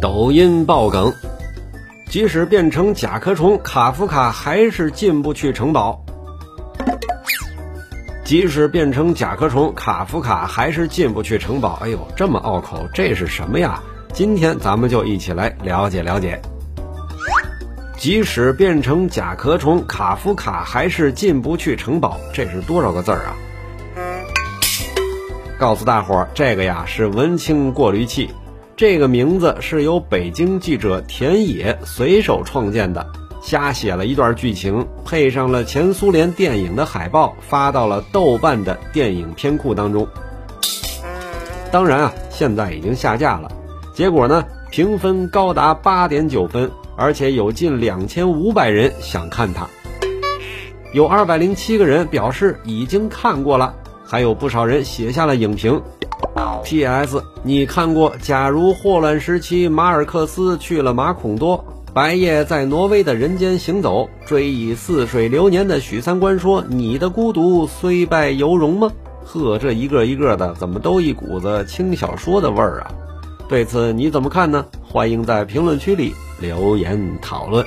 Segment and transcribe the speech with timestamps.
[0.00, 1.12] 抖音爆梗，
[2.08, 6.00] 即使变成甲壳虫，卡夫卡还是进不去城堡。
[8.24, 11.80] 即使变成甲壳虫，卡夫卡还是进不去城堡。
[11.82, 13.82] 哎呦，这么拗口，这是什么呀？
[14.12, 16.40] 今天咱们就一起来了解了解。
[17.96, 22.20] 即使变成甲壳虫，卡夫卡还是进不去城堡。
[22.32, 23.34] 这是多少个字儿啊？
[25.58, 28.30] 告诉大伙儿，这个呀是文青过滤器。
[28.78, 33.04] 这个名字是由北京记者田野随手创建的。
[33.42, 40.06] 瞎写了一段剧情，配上了前苏联电影的海报，发到了豆瓣的电影片库当中。
[41.72, 43.50] 当然啊，现在已经下架了。
[43.92, 49.66] 结果呢，评分高达八点九分，而且有近两千五百人想看它。
[50.92, 53.74] 有二百零七个人表示已经看过了，
[54.04, 55.82] 还有不少人写下了影评。
[56.64, 57.22] P.S.
[57.42, 61.58] 你看过《假如霍乱时期马尔克斯去了马孔多》？
[61.94, 68.92] 白夜在挪威的人间行走，追忆似水流年的许三观说：“你的孤独虽败犹荣吗？”
[69.24, 72.90] 呵，这一个一个的，怎么都一股子轻小说的味儿啊？
[73.48, 74.64] 对此你怎么看呢？
[74.86, 77.64] 欢迎在评论区里留言讨论。